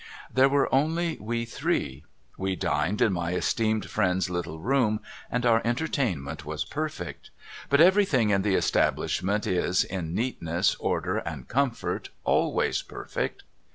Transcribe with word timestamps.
There 0.33 0.49
were 0.49 0.67
only 0.73 1.17
we 1.21 1.45
three. 1.45 2.03
We 2.35 2.55
dined 2.55 3.03
in 3.03 3.13
my 3.13 3.33
esteemed 3.35 3.87
friend's 3.87 4.31
little 4.31 4.59
room, 4.59 4.99
and 5.29 5.45
our 5.45 5.61
entertainment 5.63 6.43
was 6.43 6.65
perfect. 6.65 7.29
But 7.69 7.81
everything 7.81 8.31
in 8.31 8.41
the 8.41 8.55
establishment 8.55 9.45
is, 9.45 9.83
in 9.83 10.15
neatness, 10.15 10.73
order, 10.79 11.17
and 11.17 11.47
comfort, 11.47 12.09
always 12.23 12.81
perfect. 12.81 13.43